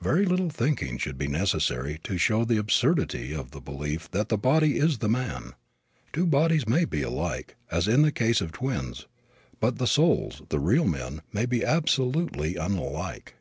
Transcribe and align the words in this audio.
Very 0.00 0.24
little 0.26 0.48
thinking 0.48 0.96
should 0.96 1.18
be 1.18 1.26
necessary 1.26 1.98
to 2.04 2.16
show 2.16 2.44
the 2.44 2.56
absurdity 2.56 3.34
of 3.34 3.50
the 3.50 3.60
belief 3.60 4.08
that 4.12 4.28
the 4.28 4.38
body 4.38 4.78
is 4.78 4.98
the 4.98 5.08
man. 5.08 5.54
Two 6.12 6.24
bodies 6.24 6.68
may 6.68 6.84
be 6.84 7.02
alike, 7.02 7.56
as 7.68 7.88
in 7.88 8.02
the 8.02 8.12
case 8.12 8.40
of 8.40 8.52
twins, 8.52 9.08
but 9.58 9.78
the 9.78 9.88
souls, 9.88 10.40
the 10.50 10.60
real 10.60 10.84
men, 10.86 11.20
may 11.32 11.46
be 11.46 11.64
absolutely 11.64 12.54
unlike. 12.54 13.34